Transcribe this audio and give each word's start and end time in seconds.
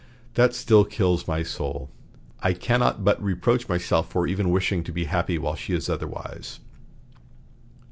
That 0.33 0.55
still 0.55 0.83
kills 0.83 1.27
my 1.27 1.43
soul. 1.43 1.91
I 2.39 2.53
cannot 2.53 3.03
but 3.03 3.21
reproach 3.21 3.69
myself 3.69 4.09
for 4.09 4.25
even 4.25 4.49
wishing 4.49 4.83
to 4.85 4.91
be 4.91 5.03
happy 5.05 5.37
while 5.37 5.53
she 5.53 5.73
is 5.73 5.89
otherwise." 5.89 6.59